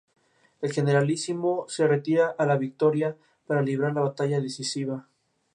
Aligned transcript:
El 0.61 0.71
Generalísimo 0.73 1.65
se 1.67 1.85
retira 1.85 2.33
a 2.35 2.47
La 2.47 2.57
Victoria 2.57 3.15
para 3.45 3.61
librar 3.61 3.93
la 3.93 4.01
batalla 4.01 4.41
decisiva. 4.41 5.05